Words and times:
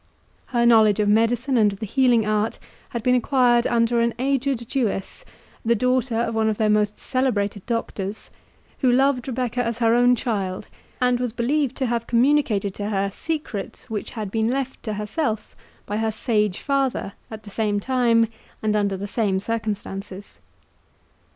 Her 0.47 0.65
knowledge 0.65 0.99
of 0.99 1.07
medicine 1.07 1.57
and 1.57 1.71
of 1.71 1.79
the 1.79 1.85
healing 1.85 2.25
art 2.25 2.57
had 2.89 3.03
been 3.03 3.13
acquired 3.13 3.67
under 3.67 4.01
an 4.01 4.15
aged 4.17 4.67
Jewess, 4.67 5.23
the 5.63 5.75
daughter 5.75 6.15
of 6.15 6.33
one 6.33 6.49
of 6.49 6.57
their 6.57 6.71
most 6.71 6.97
celebrated 6.97 7.63
doctors, 7.67 8.31
who 8.79 8.91
loved 8.91 9.27
Rebecca 9.27 9.63
as 9.63 9.77
her 9.77 9.93
own 9.93 10.15
child, 10.15 10.69
and 10.99 11.19
was 11.19 11.33
believed 11.33 11.75
to 11.77 11.85
have 11.85 12.07
communicated 12.07 12.73
to 12.73 12.89
her 12.89 13.11
secrets, 13.13 13.91
which 13.91 14.09
had 14.17 14.31
been 14.31 14.49
left 14.49 14.81
to 14.81 14.93
herself 14.93 15.55
by 15.85 15.97
her 15.97 16.11
sage 16.11 16.59
father 16.59 17.13
at 17.29 17.43
the 17.43 17.51
same 17.51 17.79
time, 17.79 18.25
and 18.63 18.75
under 18.75 18.97
the 18.97 19.07
same 19.07 19.39
circumstances. 19.39 20.39